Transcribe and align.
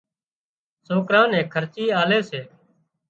سوڪران 0.87 1.25
نين 1.31 1.45
خرچي 1.53 1.83
آلي 2.01 2.19
سي 2.29 2.41